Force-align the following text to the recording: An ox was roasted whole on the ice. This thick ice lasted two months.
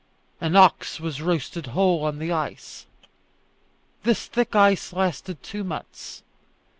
An 0.39 0.55
ox 0.55 0.99
was 0.99 1.21
roasted 1.21 1.67
whole 1.67 2.03
on 2.03 2.17
the 2.17 2.31
ice. 2.31 2.87
This 4.01 4.25
thick 4.25 4.55
ice 4.55 4.91
lasted 4.93 5.43
two 5.43 5.63
months. 5.63 6.23